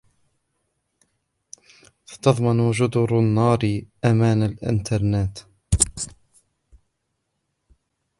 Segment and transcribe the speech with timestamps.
[2.05, 5.37] ستضمن جُدُر النار أمان الإنترنت.